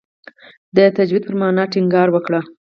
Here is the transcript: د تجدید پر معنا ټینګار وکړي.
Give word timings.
د 0.75 0.77
تجدید 0.97 1.23
پر 1.27 1.35
معنا 1.41 1.63
ټینګار 1.73 2.07
وکړي. 2.11 2.39